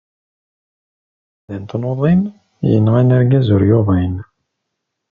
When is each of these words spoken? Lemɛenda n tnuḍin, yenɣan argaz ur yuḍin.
Lemɛenda 1.49 1.57
n 1.61 1.63
tnuḍin, 1.69 2.21
yenɣan 2.69 3.15
argaz 3.17 3.47
ur 3.55 3.61
yuḍin. 3.69 4.15